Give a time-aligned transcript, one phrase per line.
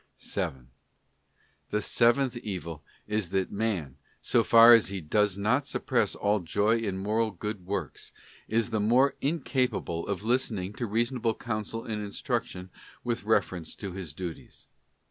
[0.17, 0.71] 7.
[1.69, 6.79] The seventh evil is that man, so far as he does not suppress all joy
[6.79, 8.11] in moral good works,
[8.47, 12.71] is the more incapable of listening to reasonable counsel and instruction
[13.03, 14.65] with refe rence to his duties.